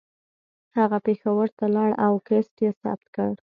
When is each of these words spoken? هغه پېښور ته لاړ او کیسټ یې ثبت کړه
هغه 0.77 0.97
پېښور 1.05 1.47
ته 1.57 1.65
لاړ 1.75 1.89
او 2.05 2.13
کیسټ 2.27 2.55
یې 2.63 2.71
ثبت 2.81 3.07
کړه 3.15 3.33